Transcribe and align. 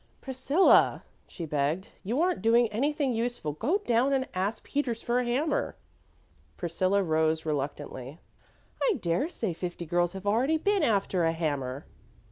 "Priscilla," 0.19 1.03
she 1.27 1.45
begged, 1.45 1.89
"you 2.03 2.19
aren't 2.19 2.41
doing 2.41 2.67
anything 2.69 3.13
useful. 3.13 3.51
Go 3.51 3.77
down 3.85 4.13
and 4.13 4.27
ask 4.33 4.63
Peters 4.63 4.99
for 4.99 5.19
a 5.19 5.25
hammer." 5.25 5.75
Priscilla 6.57 7.03
rose 7.03 7.45
reluctantly. 7.45 8.17
"I 8.81 8.97
dare 8.99 9.29
say 9.29 9.53
fifty 9.53 9.85
girls 9.85 10.13
have 10.13 10.25
already 10.25 10.57
been 10.57 10.81
after 10.81 11.23
a 11.23 11.33
hammer." 11.33 11.85